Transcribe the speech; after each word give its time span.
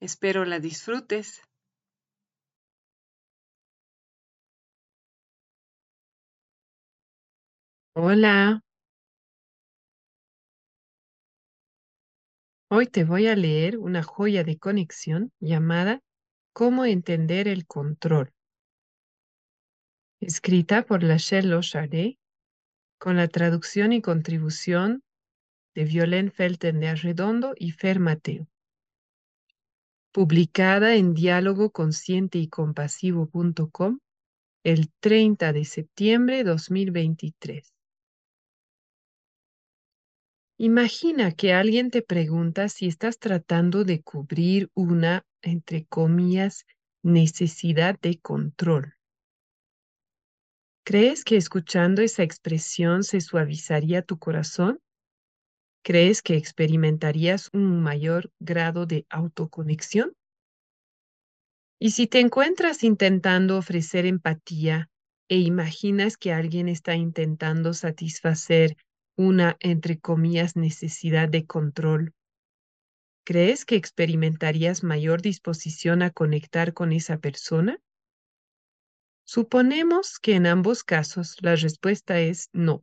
Espero 0.00 0.44
la 0.44 0.60
disfrutes. 0.60 1.42
Hola. 7.96 8.62
Hoy 12.70 12.86
te 12.86 13.02
voy 13.02 13.26
a 13.26 13.34
leer 13.34 13.76
una 13.78 14.04
joya 14.04 14.44
de 14.44 14.56
conexión 14.58 15.32
llamada 15.40 16.00
Cómo 16.52 16.84
entender 16.84 17.48
el 17.48 17.66
control, 17.66 18.32
escrita 20.20 20.82
por 20.82 21.02
Lachelle 21.02 21.58
Chardet, 21.60 22.18
con 22.98 23.16
la 23.16 23.26
traducción 23.26 23.92
y 23.92 24.00
contribución 24.00 25.02
de 25.74 25.84
Violén 25.84 26.30
Felten 26.30 26.78
de 26.78 26.88
Arredondo 26.88 27.54
y 27.56 27.72
Fer 27.72 27.98
Mateo 27.98 28.48
publicada 30.12 30.96
en 30.96 31.14
diálogo 31.14 31.70
consciente 31.70 32.38
y 32.38 32.48
compasivo.com 32.48 33.98
el 34.64 34.90
30 35.00 35.52
de 35.52 35.64
septiembre 35.64 36.38
de 36.38 36.44
2023. 36.44 37.72
Imagina 40.58 41.32
que 41.32 41.52
alguien 41.52 41.90
te 41.90 42.02
pregunta 42.02 42.68
si 42.68 42.88
estás 42.88 43.18
tratando 43.18 43.84
de 43.84 44.02
cubrir 44.02 44.70
una, 44.74 45.24
entre 45.40 45.86
comillas, 45.86 46.66
necesidad 47.04 47.96
de 48.00 48.18
control. 48.18 48.94
¿Crees 50.84 51.22
que 51.22 51.36
escuchando 51.36 52.02
esa 52.02 52.22
expresión 52.24 53.04
se 53.04 53.20
suavizaría 53.20 54.02
tu 54.02 54.18
corazón? 54.18 54.80
¿Crees 55.84 56.22
que 56.22 56.36
experimentarías 56.36 57.50
un 57.52 57.80
mayor 57.82 58.30
grado 58.40 58.86
de 58.86 59.06
autoconexión? 59.10 60.12
Y 61.80 61.92
si 61.92 62.06
te 62.06 62.20
encuentras 62.20 62.82
intentando 62.82 63.56
ofrecer 63.56 64.04
empatía 64.04 64.88
e 65.28 65.38
imaginas 65.38 66.16
que 66.16 66.32
alguien 66.32 66.68
está 66.68 66.96
intentando 66.96 67.72
satisfacer 67.74 68.76
una, 69.16 69.56
entre 69.60 69.98
comillas, 69.98 70.56
necesidad 70.56 71.28
de 71.28 71.46
control, 71.46 72.14
¿crees 73.24 73.64
que 73.64 73.76
experimentarías 73.76 74.82
mayor 74.82 75.22
disposición 75.22 76.02
a 76.02 76.10
conectar 76.10 76.74
con 76.74 76.92
esa 76.92 77.18
persona? 77.18 77.78
Suponemos 79.24 80.18
que 80.18 80.34
en 80.34 80.46
ambos 80.46 80.82
casos 80.82 81.36
la 81.40 81.54
respuesta 81.54 82.18
es 82.18 82.48
no. 82.52 82.82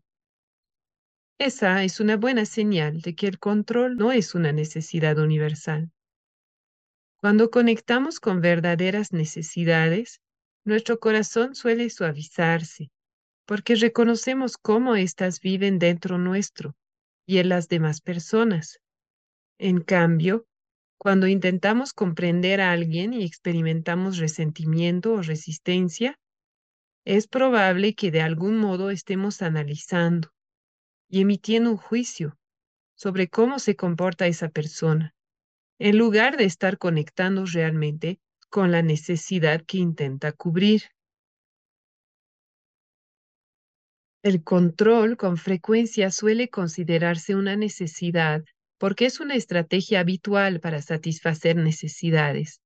Esa 1.37 1.83
es 1.83 1.99
una 1.99 2.15
buena 2.15 2.45
señal 2.45 3.01
de 3.01 3.13
que 3.13 3.27
el 3.27 3.39
control 3.39 3.97
no 3.97 4.13
es 4.13 4.35
una 4.35 4.53
necesidad 4.53 5.17
universal. 5.17 5.91
Cuando 7.17 7.51
conectamos 7.51 8.21
con 8.21 8.39
verdaderas 8.39 9.11
necesidades, 9.11 10.21
nuestro 10.63 10.97
corazón 10.99 11.53
suele 11.53 11.89
suavizarse, 11.89 12.89
porque 13.45 13.75
reconocemos 13.75 14.55
cómo 14.57 14.95
éstas 14.95 15.41
viven 15.41 15.77
dentro 15.77 16.17
nuestro 16.17 16.75
y 17.27 17.39
en 17.39 17.49
las 17.49 17.67
demás 17.67 17.99
personas. 17.99 18.79
En 19.59 19.81
cambio, 19.81 20.45
cuando 20.97 21.27
intentamos 21.27 21.91
comprender 21.91 22.61
a 22.61 22.71
alguien 22.71 23.11
y 23.13 23.25
experimentamos 23.25 24.19
resentimiento 24.19 25.13
o 25.13 25.21
resistencia, 25.21 26.17
es 27.03 27.27
probable 27.27 27.93
que 27.93 28.09
de 28.09 28.21
algún 28.21 28.57
modo 28.57 28.89
estemos 28.89 29.41
analizando, 29.41 30.31
y 31.15 31.21
emitiendo 31.21 31.71
un 31.71 31.77
juicio 31.77 32.37
sobre 32.93 33.29
cómo 33.29 33.59
se 33.59 33.77
comporta 33.77 34.27
esa 34.27 34.49
persona, 34.49 35.15
en 35.79 35.97
lugar 35.97 36.35
de 36.35 36.43
estar 36.43 36.77
conectando 36.77 37.45
realmente 37.45 38.19
con 38.49 38.69
la 38.73 38.81
necesidad 38.81 39.63
que 39.65 39.77
intenta 39.77 40.33
cubrir. 40.33 40.81
El 44.23 44.43
control 44.43 45.15
con 45.15 45.37
frecuencia 45.37 46.11
suele 46.11 46.49
considerarse 46.49 47.33
una 47.33 47.55
necesidad 47.55 48.43
porque 48.77 49.05
es 49.05 49.21
una 49.21 49.35
estrategia 49.35 50.01
habitual 50.01 50.59
para 50.59 50.81
satisfacer 50.81 51.55
necesidades. 51.55 52.59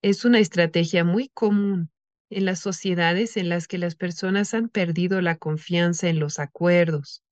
Es 0.00 0.24
una 0.24 0.38
estrategia 0.38 1.02
muy 1.02 1.28
común 1.34 1.90
en 2.30 2.44
las 2.44 2.60
sociedades 2.60 3.36
en 3.36 3.48
las 3.48 3.66
que 3.66 3.78
las 3.78 3.96
personas 3.96 4.54
han 4.54 4.68
perdido 4.68 5.20
la 5.20 5.34
confianza 5.38 6.08
en 6.08 6.20
los 6.20 6.38
acuerdos, 6.38 7.24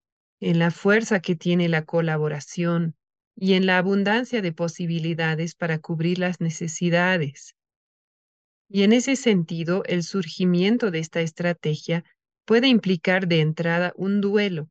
en 0.43 0.59
la 0.59 0.73
fuerza 0.73 1.21
que 1.21 1.37
tiene 1.37 1.69
la 1.69 1.85
colaboración 1.85 2.97
y 3.37 3.53
en 3.53 3.65
la 3.65 3.79
abundancia 3.79 4.43
de 4.43 4.53
posibilidades 4.53 5.55
para 5.55 5.79
cubrir 5.79 6.19
las 6.19 6.41
necesidades. 6.41 7.55
Y 8.69 8.83
en 8.83 8.93
ese 8.93 9.15
sentido, 9.15 9.85
el 9.87 10.03
surgimiento 10.03 10.91
de 10.91 10.99
esta 10.99 11.21
estrategia 11.21 12.05
puede 12.45 12.67
implicar 12.67 13.29
de 13.29 13.41
entrada 13.41 13.93
un 13.95 14.21
duelo 14.21 14.69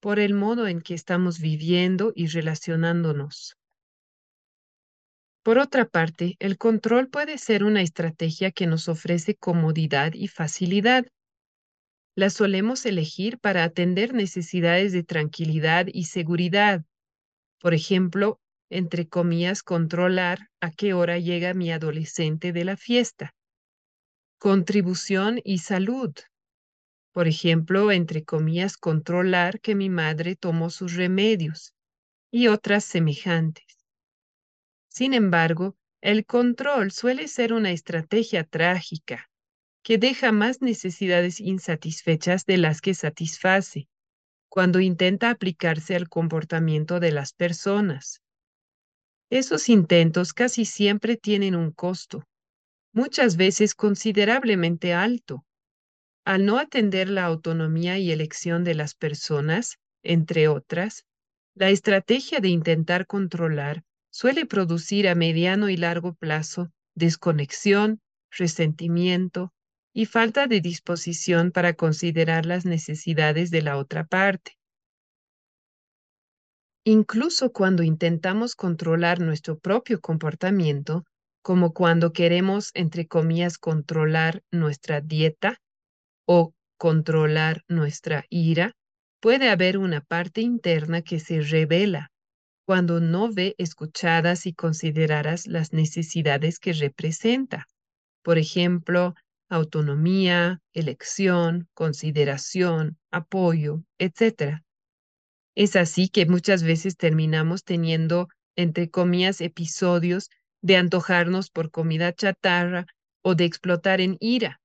por 0.00 0.18
el 0.18 0.34
modo 0.34 0.66
en 0.66 0.80
que 0.80 0.94
estamos 0.94 1.38
viviendo 1.38 2.12
y 2.16 2.26
relacionándonos. 2.26 3.56
Por 5.44 5.58
otra 5.58 5.84
parte, 5.84 6.34
el 6.40 6.58
control 6.58 7.08
puede 7.08 7.38
ser 7.38 7.62
una 7.62 7.82
estrategia 7.82 8.50
que 8.50 8.66
nos 8.66 8.88
ofrece 8.88 9.36
comodidad 9.36 10.14
y 10.14 10.26
facilidad, 10.26 11.06
la 12.14 12.28
solemos 12.28 12.84
elegir 12.84 13.38
para 13.38 13.64
atender 13.64 14.12
necesidades 14.12 14.92
de 14.92 15.02
tranquilidad 15.02 15.86
y 15.92 16.04
seguridad. 16.04 16.84
Por 17.58 17.74
ejemplo, 17.74 18.40
entre 18.70 19.08
comillas, 19.08 19.62
controlar 19.62 20.50
a 20.60 20.70
qué 20.70 20.94
hora 20.94 21.18
llega 21.18 21.54
mi 21.54 21.70
adolescente 21.72 22.52
de 22.52 22.64
la 22.64 22.76
fiesta. 22.76 23.34
Contribución 24.38 25.40
y 25.44 25.58
salud. 25.58 26.12
Por 27.12 27.28
ejemplo, 27.28 27.92
entre 27.92 28.24
comillas, 28.24 28.76
controlar 28.76 29.60
que 29.60 29.74
mi 29.74 29.88
madre 29.90 30.36
tomó 30.36 30.70
sus 30.70 30.94
remedios 30.94 31.74
y 32.30 32.48
otras 32.48 32.84
semejantes. 32.84 33.64
Sin 34.88 35.14
embargo, 35.14 35.76
el 36.00 36.26
control 36.26 36.90
suele 36.90 37.28
ser 37.28 37.52
una 37.52 37.70
estrategia 37.70 38.44
trágica 38.44 39.30
que 39.82 39.98
deja 39.98 40.32
más 40.32 40.62
necesidades 40.62 41.40
insatisfechas 41.40 42.46
de 42.46 42.56
las 42.56 42.80
que 42.80 42.94
satisface 42.94 43.88
cuando 44.48 44.80
intenta 44.80 45.30
aplicarse 45.30 45.96
al 45.96 46.08
comportamiento 46.08 47.00
de 47.00 47.10
las 47.10 47.32
personas. 47.32 48.20
Esos 49.30 49.70
intentos 49.70 50.34
casi 50.34 50.66
siempre 50.66 51.16
tienen 51.16 51.54
un 51.56 51.70
costo, 51.72 52.28
muchas 52.92 53.36
veces 53.36 53.74
considerablemente 53.74 54.92
alto. 54.92 55.46
Al 56.24 56.44
no 56.44 56.58
atender 56.58 57.08
la 57.08 57.24
autonomía 57.24 57.98
y 57.98 58.12
elección 58.12 58.62
de 58.62 58.74
las 58.74 58.94
personas, 58.94 59.78
entre 60.02 60.48
otras, 60.48 61.06
la 61.54 61.70
estrategia 61.70 62.40
de 62.40 62.48
intentar 62.48 63.06
controlar 63.06 63.82
suele 64.10 64.46
producir 64.46 65.08
a 65.08 65.14
mediano 65.14 65.70
y 65.70 65.76
largo 65.76 66.14
plazo 66.14 66.70
desconexión, 66.94 68.00
resentimiento, 68.30 69.52
y 69.92 70.06
falta 70.06 70.46
de 70.46 70.60
disposición 70.60 71.50
para 71.50 71.74
considerar 71.74 72.46
las 72.46 72.64
necesidades 72.64 73.50
de 73.50 73.62
la 73.62 73.76
otra 73.76 74.04
parte. 74.04 74.56
Incluso 76.84 77.52
cuando 77.52 77.82
intentamos 77.82 78.56
controlar 78.56 79.20
nuestro 79.20 79.58
propio 79.58 80.00
comportamiento, 80.00 81.04
como 81.42 81.72
cuando 81.72 82.12
queremos, 82.12 82.70
entre 82.74 83.06
comillas, 83.06 83.58
controlar 83.58 84.42
nuestra 84.50 85.00
dieta 85.00 85.58
o 86.26 86.54
controlar 86.78 87.62
nuestra 87.68 88.24
ira, 88.30 88.72
puede 89.20 89.50
haber 89.50 89.78
una 89.78 90.00
parte 90.00 90.40
interna 90.40 91.02
que 91.02 91.20
se 91.20 91.40
revela 91.40 92.10
cuando 92.64 93.00
no 93.00 93.32
ve 93.32 93.54
escuchadas 93.58 94.46
y 94.46 94.54
consideradas 94.54 95.46
las 95.46 95.72
necesidades 95.72 96.58
que 96.58 96.72
representa. 96.72 97.66
Por 98.22 98.38
ejemplo, 98.38 99.14
autonomía, 99.52 100.60
elección, 100.72 101.68
consideración, 101.74 102.96
apoyo, 103.10 103.84
etc. 103.98 104.62
Es 105.54 105.76
así 105.76 106.08
que 106.08 106.24
muchas 106.24 106.62
veces 106.62 106.96
terminamos 106.96 107.62
teniendo, 107.62 108.28
entre 108.56 108.88
comillas, 108.88 109.42
episodios 109.42 110.30
de 110.62 110.78
antojarnos 110.78 111.50
por 111.50 111.70
comida 111.70 112.14
chatarra 112.14 112.86
o 113.22 113.34
de 113.34 113.44
explotar 113.44 114.00
en 114.00 114.16
ira 114.20 114.58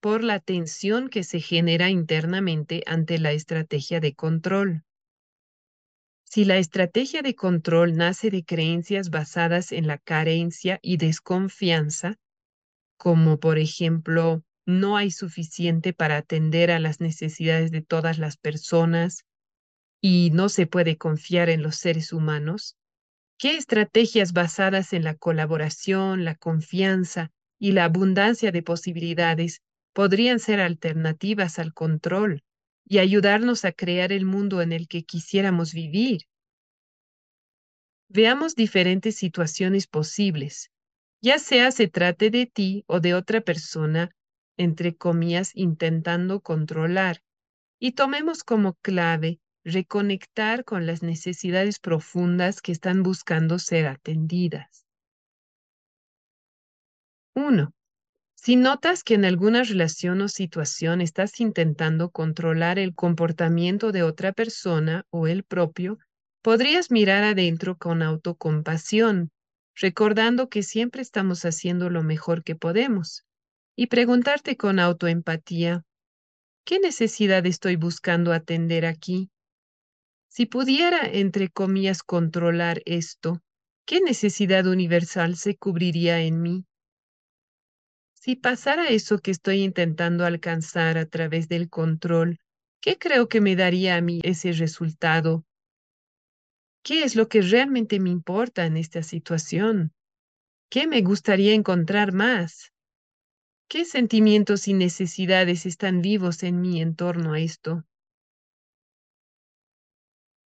por 0.00 0.24
la 0.24 0.40
tensión 0.40 1.10
que 1.10 1.24
se 1.24 1.40
genera 1.40 1.90
internamente 1.90 2.82
ante 2.86 3.18
la 3.18 3.32
estrategia 3.32 4.00
de 4.00 4.14
control. 4.14 4.82
Si 6.24 6.46
la 6.46 6.56
estrategia 6.56 7.20
de 7.20 7.34
control 7.34 7.96
nace 7.96 8.30
de 8.30 8.42
creencias 8.44 9.10
basadas 9.10 9.70
en 9.72 9.86
la 9.86 9.98
carencia 9.98 10.78
y 10.80 10.96
desconfianza, 10.96 12.16
como 13.02 13.40
por 13.40 13.58
ejemplo, 13.58 14.44
no 14.64 14.96
hay 14.96 15.10
suficiente 15.10 15.92
para 15.92 16.18
atender 16.18 16.70
a 16.70 16.78
las 16.78 17.00
necesidades 17.00 17.72
de 17.72 17.82
todas 17.82 18.16
las 18.16 18.36
personas 18.36 19.24
y 20.00 20.30
no 20.32 20.48
se 20.48 20.68
puede 20.68 20.98
confiar 20.98 21.50
en 21.50 21.64
los 21.64 21.74
seres 21.74 22.12
humanos, 22.12 22.76
¿qué 23.40 23.56
estrategias 23.56 24.32
basadas 24.32 24.92
en 24.92 25.02
la 25.02 25.16
colaboración, 25.16 26.24
la 26.24 26.36
confianza 26.36 27.32
y 27.58 27.72
la 27.72 27.86
abundancia 27.86 28.52
de 28.52 28.62
posibilidades 28.62 29.62
podrían 29.92 30.38
ser 30.38 30.60
alternativas 30.60 31.58
al 31.58 31.74
control 31.74 32.44
y 32.86 32.98
ayudarnos 32.98 33.64
a 33.64 33.72
crear 33.72 34.12
el 34.12 34.26
mundo 34.26 34.62
en 34.62 34.70
el 34.70 34.86
que 34.86 35.02
quisiéramos 35.02 35.74
vivir. 35.74 36.20
Veamos 38.08 38.54
diferentes 38.54 39.16
situaciones 39.16 39.88
posibles, 39.88 40.70
ya 41.22 41.38
sea 41.38 41.70
se 41.70 41.88
trate 41.88 42.30
de 42.30 42.46
ti 42.46 42.84
o 42.86 43.00
de 43.00 43.14
otra 43.14 43.40
persona, 43.40 44.10
entre 44.56 44.96
comillas, 44.96 45.52
intentando 45.54 46.40
controlar, 46.40 47.22
y 47.78 47.92
tomemos 47.92 48.44
como 48.44 48.74
clave 48.82 49.40
reconectar 49.64 50.64
con 50.64 50.86
las 50.86 51.02
necesidades 51.02 51.78
profundas 51.78 52.60
que 52.60 52.72
están 52.72 53.02
buscando 53.02 53.58
ser 53.58 53.86
atendidas. 53.86 54.84
1. 57.34 57.72
Si 58.34 58.56
notas 58.56 59.04
que 59.04 59.14
en 59.14 59.24
alguna 59.24 59.62
relación 59.62 60.20
o 60.20 60.28
situación 60.28 61.00
estás 61.00 61.40
intentando 61.40 62.10
controlar 62.10 62.78
el 62.80 62.94
comportamiento 62.94 63.92
de 63.92 64.02
otra 64.02 64.32
persona 64.32 65.04
o 65.10 65.28
el 65.28 65.44
propio, 65.44 65.98
podrías 66.42 66.90
mirar 66.90 67.22
adentro 67.22 67.78
con 67.78 68.02
autocompasión, 68.02 69.30
recordando 69.82 70.48
que 70.48 70.62
siempre 70.62 71.02
estamos 71.02 71.44
haciendo 71.44 71.90
lo 71.90 72.04
mejor 72.04 72.44
que 72.44 72.54
podemos, 72.54 73.24
y 73.76 73.88
preguntarte 73.88 74.56
con 74.56 74.78
autoempatía, 74.78 75.82
¿qué 76.64 76.78
necesidad 76.78 77.44
estoy 77.46 77.74
buscando 77.74 78.32
atender 78.32 78.86
aquí? 78.86 79.28
Si 80.28 80.46
pudiera, 80.46 81.00
entre 81.00 81.48
comillas, 81.48 82.04
controlar 82.04 82.80
esto, 82.86 83.40
¿qué 83.84 84.00
necesidad 84.00 84.66
universal 84.66 85.36
se 85.36 85.56
cubriría 85.56 86.20
en 86.20 86.40
mí? 86.40 86.64
Si 88.14 88.36
pasara 88.36 88.88
eso 88.88 89.18
que 89.18 89.32
estoy 89.32 89.64
intentando 89.64 90.24
alcanzar 90.24 90.96
a 90.96 91.06
través 91.06 91.48
del 91.48 91.68
control, 91.68 92.38
¿qué 92.80 92.98
creo 92.98 93.28
que 93.28 93.40
me 93.40 93.56
daría 93.56 93.96
a 93.96 94.00
mí 94.00 94.20
ese 94.22 94.52
resultado? 94.52 95.44
¿Qué 96.84 97.04
es 97.04 97.14
lo 97.14 97.28
que 97.28 97.42
realmente 97.42 98.00
me 98.00 98.10
importa 98.10 98.66
en 98.66 98.76
esta 98.76 99.02
situación? 99.02 99.92
¿Qué 100.68 100.88
me 100.88 101.02
gustaría 101.02 101.54
encontrar 101.54 102.12
más? 102.12 102.72
¿Qué 103.68 103.84
sentimientos 103.84 104.66
y 104.68 104.74
necesidades 104.74 105.64
están 105.64 106.02
vivos 106.02 106.42
en 106.42 106.60
mí 106.60 106.82
en 106.82 106.96
torno 106.96 107.34
a 107.34 107.40
esto? 107.40 107.84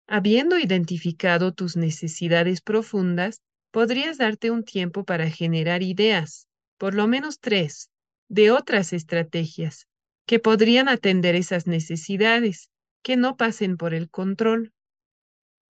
Habiendo 0.08 0.58
identificado 0.58 1.52
tus 1.52 1.76
necesidades 1.76 2.60
profundas, 2.60 3.40
podrías 3.72 4.18
darte 4.18 4.50
un 4.50 4.62
tiempo 4.62 5.04
para 5.04 5.30
generar 5.30 5.82
ideas 5.82 6.46
por 6.78 6.94
lo 6.94 7.08
menos 7.08 7.40
tres, 7.40 7.88
de 8.28 8.50
otras 8.50 8.92
estrategias 8.92 9.86
que 10.26 10.38
podrían 10.38 10.88
atender 10.88 11.34
esas 11.34 11.66
necesidades, 11.66 12.68
que 13.02 13.16
no 13.16 13.36
pasen 13.36 13.76
por 13.76 13.94
el 13.94 14.10
control. 14.10 14.72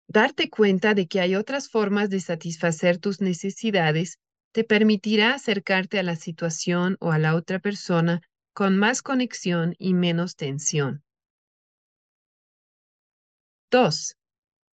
Darte 0.07 0.49
cuenta 0.49 0.93
de 0.93 1.07
que 1.07 1.21
hay 1.21 1.35
otras 1.35 1.69
formas 1.69 2.09
de 2.09 2.19
satisfacer 2.19 2.97
tus 2.97 3.21
necesidades 3.21 4.19
te 4.53 4.63
permitirá 4.63 5.33
acercarte 5.33 5.97
a 5.99 6.03
la 6.03 6.15
situación 6.15 6.97
o 6.99 7.11
a 7.11 7.19
la 7.19 7.35
otra 7.35 7.59
persona 7.59 8.21
con 8.53 8.77
más 8.77 9.01
conexión 9.01 9.75
y 9.79 9.93
menos 9.93 10.35
tensión. 10.35 11.03
2. 13.71 14.15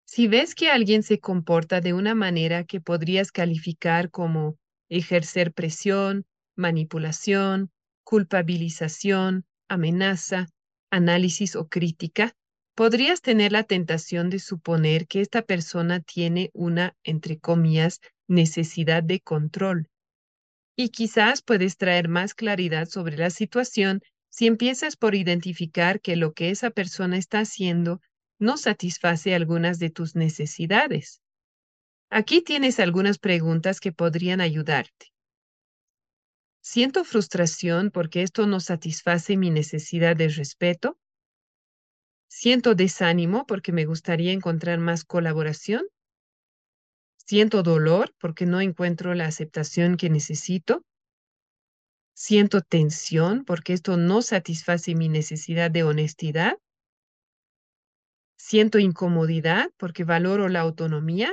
Si 0.06 0.28
ves 0.28 0.56
que 0.56 0.70
alguien 0.70 1.04
se 1.04 1.20
comporta 1.20 1.80
de 1.80 1.94
una 1.94 2.16
manera 2.16 2.66
que 2.66 2.82
podrías 2.82 3.32
calificar 3.32 4.12
como 4.12 4.58
ejercer 4.90 5.54
presión, 5.54 6.26
manipulación, 6.58 7.72
culpabilización, 8.04 9.46
amenaza, 9.70 10.48
análisis 10.92 11.56
o 11.56 11.70
crítica, 11.70 12.34
podrías 12.80 13.22
tener 13.22 13.52
la 13.52 13.64
tentación 13.64 14.30
de 14.30 14.40
suponer 14.40 15.06
que 15.06 15.20
esta 15.20 15.42
persona 15.42 16.00
tiene 16.00 16.50
una, 16.54 16.96
entre 17.04 17.38
comillas, 17.38 18.00
necesidad 18.26 19.04
de 19.04 19.20
control. 19.20 19.90
Y 20.78 20.88
quizás 20.88 21.42
puedes 21.42 21.76
traer 21.76 22.08
más 22.08 22.34
claridad 22.34 22.88
sobre 22.88 23.18
la 23.18 23.32
situación 23.32 24.02
si 24.30 24.48
empiezas 24.48 24.96
por 24.96 25.14
identificar 25.14 26.00
que 26.00 26.16
lo 26.16 26.32
que 26.32 26.52
esa 26.52 26.70
persona 26.70 27.18
está 27.18 27.42
haciendo 27.42 28.00
no 28.40 28.56
satisface 28.56 29.36
algunas 29.36 29.78
de 29.80 29.90
tus 29.90 30.16
necesidades. 30.16 31.20
Aquí 32.10 32.42
tienes 32.42 32.80
algunas 32.80 33.20
preguntas 33.20 33.82
que 33.82 33.92
podrían 33.92 34.40
ayudarte. 34.40 35.08
¿Siento 36.62 37.04
frustración 37.04 37.92
porque 37.92 38.22
esto 38.22 38.48
no 38.48 38.62
satisface 38.62 39.36
mi 39.36 39.50
necesidad 39.50 40.16
de 40.16 40.30
respeto? 40.30 40.98
¿Siento 42.32 42.76
desánimo 42.76 43.46
porque 43.46 43.74
me 43.74 43.84
gustaría 43.86 44.32
encontrar 44.32 44.80
más 44.80 45.04
colaboración? 45.04 45.84
¿Siento 47.26 47.64
dolor 47.64 48.14
porque 48.20 48.46
no 48.46 48.60
encuentro 48.60 49.14
la 49.14 49.26
aceptación 49.26 49.96
que 49.96 50.10
necesito? 50.10 50.84
¿Siento 52.16 52.62
tensión 52.62 53.46
porque 53.46 53.74
esto 53.74 53.98
no 53.98 54.22
satisface 54.22 54.94
mi 54.94 55.10
necesidad 55.10 55.72
de 55.72 55.82
honestidad? 55.84 56.60
¿Siento 58.40 58.80
incomodidad 58.80 59.70
porque 59.78 60.04
valoro 60.04 60.50
la 60.50 60.62
autonomía? 60.62 61.32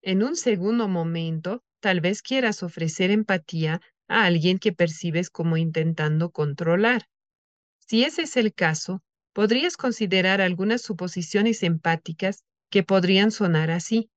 En 0.00 0.22
un 0.22 0.36
segundo 0.36 0.88
momento, 0.88 1.62
tal 1.80 2.00
vez 2.00 2.22
quieras 2.22 2.62
ofrecer 2.62 3.10
empatía 3.10 3.82
a 4.08 4.24
alguien 4.24 4.58
que 4.58 4.72
percibes 4.72 5.28
como 5.28 5.58
intentando 5.58 6.30
controlar. 6.30 7.02
Si 7.88 8.02
ese 8.04 8.22
es 8.22 8.36
el 8.36 8.52
caso, 8.52 9.02
podrías 9.32 9.76
considerar 9.76 10.40
algunas 10.40 10.82
suposiciones 10.82 11.62
empáticas 11.62 12.42
que 12.70 12.82
podrían 12.82 13.30
sonar 13.30 13.70
así. 13.70 14.10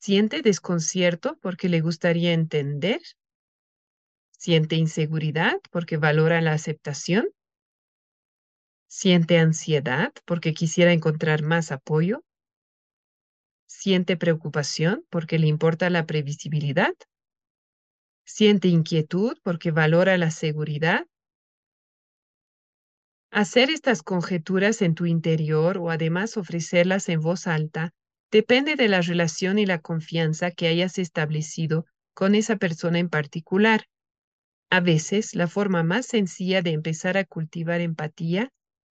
¿Siente 0.00 0.42
desconcierto 0.42 1.38
porque 1.40 1.68
le 1.68 1.80
gustaría 1.80 2.32
entender? 2.32 3.00
¿Siente 4.38 4.76
inseguridad 4.76 5.60
porque 5.70 5.96
valora 5.98 6.40
la 6.40 6.52
aceptación? 6.52 7.28
¿Siente 8.88 9.38
ansiedad 9.38 10.12
porque 10.24 10.52
quisiera 10.52 10.92
encontrar 10.92 11.42
más 11.42 11.70
apoyo? 11.70 12.24
¿Siente 13.68 14.16
preocupación 14.16 15.04
porque 15.10 15.38
le 15.38 15.46
importa 15.46 15.90
la 15.90 16.06
previsibilidad? 16.06 16.94
¿Siente 18.24 18.68
inquietud 18.68 19.38
porque 19.42 19.70
valora 19.70 20.18
la 20.18 20.30
seguridad? 20.30 21.06
Hacer 23.36 23.68
estas 23.68 24.02
conjeturas 24.02 24.80
en 24.80 24.94
tu 24.94 25.04
interior 25.04 25.76
o 25.76 25.90
además 25.90 26.38
ofrecerlas 26.38 27.10
en 27.10 27.20
voz 27.20 27.46
alta 27.46 27.92
depende 28.32 28.76
de 28.76 28.88
la 28.88 29.02
relación 29.02 29.58
y 29.58 29.66
la 29.66 29.78
confianza 29.78 30.52
que 30.52 30.68
hayas 30.68 30.96
establecido 30.96 31.84
con 32.14 32.34
esa 32.34 32.56
persona 32.56 32.98
en 32.98 33.10
particular. 33.10 33.84
A 34.70 34.80
veces, 34.80 35.34
la 35.34 35.48
forma 35.48 35.82
más 35.82 36.06
sencilla 36.06 36.62
de 36.62 36.70
empezar 36.70 37.18
a 37.18 37.26
cultivar 37.26 37.82
empatía 37.82 38.48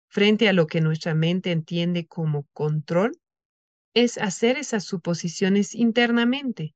frente 0.09 0.49
a 0.49 0.53
lo 0.53 0.65
que 0.65 0.81
nuestra 0.81 1.13
mente 1.13 1.51
entiende 1.51 2.07
como 2.07 2.47
control 2.51 3.19
es 3.93 4.17
hacer 4.17 4.57
esas 4.57 4.85
suposiciones 4.85 5.75
internamente, 5.75 6.73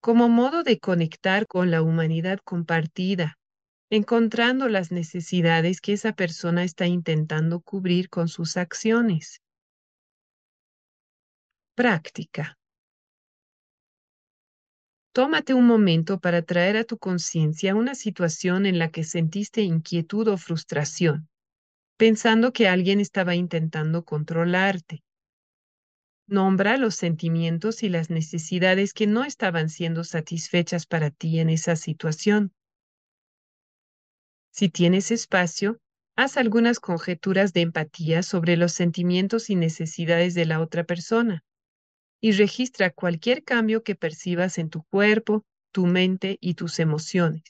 como 0.00 0.30
modo 0.30 0.62
de 0.62 0.78
conectar 0.78 1.46
con 1.46 1.70
la 1.70 1.82
humanidad 1.82 2.38
compartida, 2.42 3.36
encontrando 3.90 4.68
las 4.68 4.90
necesidades 4.90 5.80
que 5.80 5.92
esa 5.92 6.12
persona 6.12 6.64
está 6.64 6.86
intentando 6.86 7.60
cubrir 7.60 8.08
con 8.08 8.28
sus 8.28 8.56
acciones. 8.56 9.40
Práctica. 11.74 12.56
Tómate 15.12 15.54
un 15.54 15.66
momento 15.66 16.18
para 16.18 16.42
traer 16.42 16.76
a 16.76 16.84
tu 16.84 16.98
conciencia 16.98 17.76
una 17.76 17.94
situación 17.94 18.66
en 18.66 18.80
la 18.80 18.90
que 18.90 19.04
sentiste 19.04 19.62
inquietud 19.62 20.26
o 20.26 20.36
frustración, 20.36 21.28
pensando 21.96 22.52
que 22.52 22.66
alguien 22.66 22.98
estaba 22.98 23.36
intentando 23.36 24.04
controlarte. 24.04 25.04
Nombra 26.26 26.78
los 26.78 26.96
sentimientos 26.96 27.82
y 27.82 27.90
las 27.90 28.10
necesidades 28.10 28.92
que 28.92 29.06
no 29.06 29.24
estaban 29.24 29.68
siendo 29.68 30.02
satisfechas 30.02 30.86
para 30.86 31.10
ti 31.10 31.38
en 31.38 31.50
esa 31.50 31.76
situación. 31.76 32.52
Si 34.56 34.68
tienes 34.68 35.10
espacio, 35.10 35.80
haz 36.14 36.36
algunas 36.36 36.78
conjeturas 36.78 37.52
de 37.54 37.62
empatía 37.62 38.22
sobre 38.22 38.56
los 38.56 38.70
sentimientos 38.70 39.50
y 39.50 39.56
necesidades 39.56 40.34
de 40.34 40.44
la 40.44 40.60
otra 40.60 40.84
persona 40.84 41.42
y 42.20 42.30
registra 42.30 42.90
cualquier 42.90 43.42
cambio 43.42 43.82
que 43.82 43.96
percibas 43.96 44.58
en 44.58 44.70
tu 44.70 44.84
cuerpo, 44.84 45.44
tu 45.72 45.86
mente 45.86 46.38
y 46.40 46.54
tus 46.54 46.78
emociones. 46.78 47.42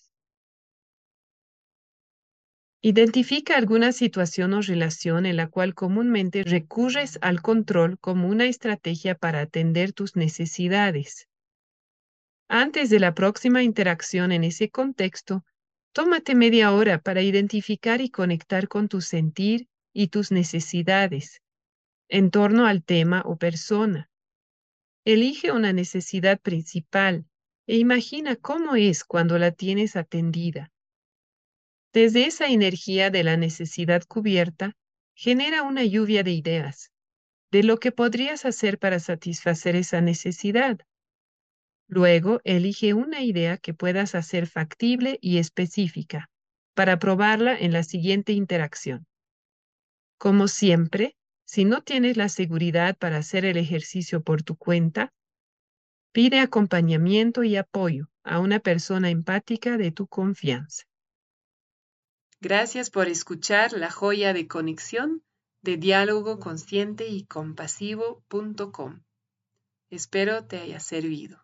Identifica 2.81 3.59
alguna 3.59 3.93
situación 3.93 4.55
o 4.55 4.63
relación 4.63 5.27
en 5.27 5.37
la 5.37 5.49
cual 5.49 5.75
comúnmente 5.75 6.43
recurres 6.43 7.19
al 7.21 7.43
control 7.43 7.99
como 7.99 8.29
una 8.29 8.47
estrategia 8.47 9.15
para 9.15 9.41
atender 9.41 9.93
tus 9.93 10.17
necesidades. 10.17 11.29
Antes 12.49 12.89
de 12.89 12.99
la 12.99 13.15
próxima 13.15 13.63
interacción 13.63 14.33
en 14.33 14.45
ese 14.45 14.71
contexto, 14.71 15.45
tómate 15.95 16.35
media 16.35 16.73
hora 16.73 16.99
para 16.99 17.23
identificar 17.23 18.01
y 18.01 18.11
conectar 18.11 18.67
con 18.67 18.89
tu 18.89 19.01
sentir 19.01 19.69
y 19.93 20.09
tus 20.09 20.33
necesidades 20.33 21.41
en 22.09 22.31
torno 22.31 22.67
al 22.67 22.83
tema 22.83 23.23
o 23.25 23.37
persona. 23.37 24.11
Elige 25.07 25.53
una 25.53 25.73
necesidad 25.73 26.41
principal 26.41 27.27
e 27.67 27.77
imagina 27.77 28.35
cómo 28.37 28.75
es 28.75 29.05
cuando 29.05 29.39
la 29.39 29.53
tienes 29.53 29.95
atendida. 29.95 30.73
Desde 31.93 32.27
esa 32.27 32.49
energía 32.49 33.11
de 33.11 33.23
la 33.23 33.37
necesidad 33.37 34.03
cubierta, 34.03 34.77
genera 35.15 35.63
una 35.63 35.85
lluvia 35.85 36.25
de 36.25 36.33
ideas 36.33 36.91
de 37.53 37.63
lo 37.63 37.79
que 37.79 37.93
podrías 37.93 38.45
hacer 38.47 38.81
para 38.81 38.99
satisfacer 38.99 39.77
esa 39.77 40.01
necesidad. 40.01 40.81
Luego, 41.87 42.41
elige 42.45 42.95
una 42.95 43.23
idea 43.23 43.59
que 43.59 43.75
puedas 43.75 44.15
hacer 44.15 44.47
factible 44.47 45.19
y 45.21 45.39
específica 45.39 46.31
para 46.75 46.99
probarla 46.99 47.59
en 47.59 47.73
la 47.73 47.83
siguiente 47.83 48.33
interacción. 48.33 49.07
Como 50.19 50.49
siempre, 50.49 51.17
si 51.45 51.65
no 51.65 51.83
tienes 51.83 52.17
la 52.17 52.29
seguridad 52.29 52.97
para 52.97 53.19
hacer 53.19 53.45
el 53.45 53.57
ejercicio 53.57 54.23
por 54.23 54.43
tu 54.43 54.57
cuenta, 54.57 55.13
pide 56.13 56.41
acompañamiento 56.41 57.45
y 57.45 57.57
apoyo 57.57 58.09
a 58.23 58.41
una 58.41 58.61
persona 58.61 59.11
empática 59.11 59.77
de 59.77 59.93
tu 59.93 60.07
confianza. 60.07 60.85
Gracias 62.41 62.91
por 62.91 63.09
escuchar 63.09 63.73
la 63.73 63.91
joya 63.91 64.33
de 64.33 64.47
conexión 64.47 65.23
de 65.63 65.77
diálogo 65.77 66.39
consciente 66.39 67.09
y 67.09 67.25
compasivo.com. 67.25 69.03
Espero 69.91 70.45
te 70.47 70.59
haya 70.59 70.81
servido. 70.81 71.44